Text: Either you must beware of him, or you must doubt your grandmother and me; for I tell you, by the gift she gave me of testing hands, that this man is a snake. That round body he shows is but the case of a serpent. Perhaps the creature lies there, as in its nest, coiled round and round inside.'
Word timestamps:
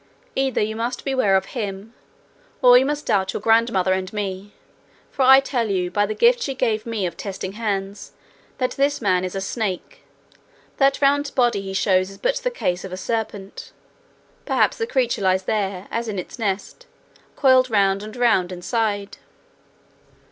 Either 0.35 0.61
you 0.61 0.75
must 0.75 1.05
beware 1.05 1.35
of 1.35 1.45
him, 1.53 1.93
or 2.63 2.75
you 2.75 2.83
must 2.83 3.05
doubt 3.05 3.33
your 3.33 3.39
grandmother 3.39 3.93
and 3.93 4.11
me; 4.11 4.51
for 5.11 5.21
I 5.21 5.39
tell 5.39 5.69
you, 5.69 5.91
by 5.91 6.07
the 6.07 6.15
gift 6.15 6.41
she 6.41 6.55
gave 6.55 6.87
me 6.87 7.05
of 7.05 7.15
testing 7.15 7.51
hands, 7.51 8.13
that 8.57 8.71
this 8.71 8.99
man 8.99 9.23
is 9.23 9.35
a 9.35 9.41
snake. 9.41 10.01
That 10.77 11.03
round 11.03 11.31
body 11.35 11.61
he 11.61 11.75
shows 11.75 12.09
is 12.09 12.17
but 12.17 12.37
the 12.37 12.49
case 12.49 12.83
of 12.83 12.91
a 12.91 12.97
serpent. 12.97 13.73
Perhaps 14.43 14.77
the 14.79 14.87
creature 14.87 15.21
lies 15.21 15.43
there, 15.43 15.87
as 15.91 16.07
in 16.07 16.17
its 16.17 16.39
nest, 16.39 16.87
coiled 17.35 17.69
round 17.69 18.01
and 18.01 18.15
round 18.15 18.51
inside.' 18.51 19.17